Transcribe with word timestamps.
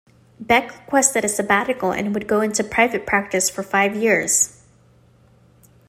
Beck 0.39 0.73
requested 0.79 1.23
a 1.23 1.29
sabbatical 1.29 1.91
and 1.93 2.11
would 2.15 2.27
go 2.27 2.41
into 2.41 2.63
private 2.63 3.05
practice 3.05 3.51
for 3.51 3.61
five 3.61 3.95
years. 3.95 4.63